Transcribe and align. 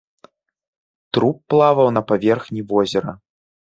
Труп 1.17 1.37
плаваў 1.55 1.87
на 2.01 2.05
паверхні 2.11 2.61
возера. 2.77 3.11